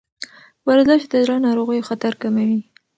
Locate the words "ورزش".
0.67-1.01